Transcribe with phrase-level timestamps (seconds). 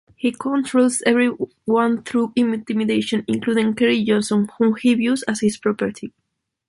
[0.15, 6.11] He controls everyone through intimidation, including Keri Johnson, whom he views as his property.